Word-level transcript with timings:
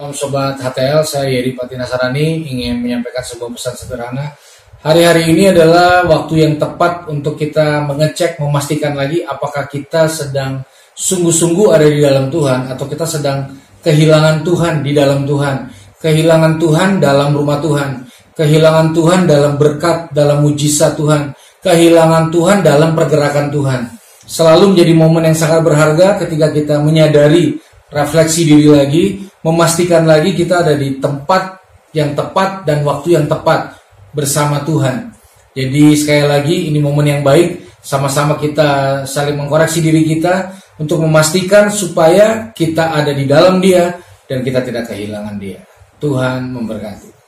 Salam 0.00 0.16
Sobat 0.16 0.56
HTL, 0.56 1.04
saya 1.04 1.28
Yeri 1.28 1.52
Patina 1.52 1.84
Sarani 1.84 2.40
ingin 2.48 2.80
menyampaikan 2.80 3.20
sebuah 3.20 3.52
pesan 3.52 3.76
sederhana. 3.76 4.32
Hari-hari 4.80 5.28
ini 5.28 5.52
adalah 5.52 6.08
waktu 6.08 6.40
yang 6.40 6.56
tepat 6.56 7.04
untuk 7.12 7.36
kita 7.36 7.84
mengecek, 7.84 8.40
memastikan 8.40 8.96
lagi 8.96 9.20
apakah 9.20 9.68
kita 9.68 10.08
sedang 10.08 10.64
sungguh-sungguh 10.96 11.76
ada 11.76 11.84
di 11.84 12.00
dalam 12.00 12.32
Tuhan 12.32 12.72
atau 12.72 12.88
kita 12.88 13.04
sedang 13.04 13.52
kehilangan 13.84 14.40
Tuhan 14.40 14.80
di 14.80 14.96
dalam 14.96 15.28
Tuhan. 15.28 15.68
Kehilangan 16.00 16.56
Tuhan 16.56 16.88
dalam 16.96 17.36
rumah 17.36 17.60
Tuhan. 17.60 17.90
Kehilangan 18.32 18.96
Tuhan 18.96 19.28
dalam 19.28 19.60
berkat, 19.60 20.16
dalam 20.16 20.40
mujizat 20.40 20.96
Tuhan. 20.96 21.36
Kehilangan 21.60 22.32
Tuhan 22.32 22.64
dalam 22.64 22.96
pergerakan 22.96 23.52
Tuhan. 23.52 24.00
Selalu 24.24 24.72
menjadi 24.72 24.96
momen 24.96 25.28
yang 25.28 25.36
sangat 25.36 25.60
berharga 25.60 26.24
ketika 26.24 26.48
kita 26.56 26.80
menyadari 26.80 27.60
refleksi 27.90 28.46
diri 28.46 28.66
lagi, 28.70 29.04
memastikan 29.42 30.06
lagi 30.06 30.32
kita 30.32 30.62
ada 30.64 30.74
di 30.78 30.96
tempat 31.02 31.58
yang 31.90 32.14
tepat 32.14 32.62
dan 32.64 32.86
waktu 32.86 33.18
yang 33.18 33.26
tepat 33.26 33.76
bersama 34.14 34.62
Tuhan. 34.62 35.10
Jadi 35.50 35.98
sekali 35.98 36.24
lagi 36.24 36.56
ini 36.70 36.78
momen 36.78 37.06
yang 37.06 37.22
baik 37.26 37.82
sama-sama 37.82 38.38
kita 38.38 39.02
saling 39.04 39.34
mengkoreksi 39.34 39.82
diri 39.82 40.06
kita 40.06 40.54
untuk 40.78 41.02
memastikan 41.02 41.68
supaya 41.68 42.54
kita 42.54 42.94
ada 42.94 43.10
di 43.10 43.26
dalam 43.26 43.58
Dia 43.58 43.98
dan 44.30 44.46
kita 44.46 44.62
tidak 44.62 44.86
kehilangan 44.86 45.36
Dia. 45.42 45.58
Tuhan 45.98 46.54
memberkati. 46.54 47.19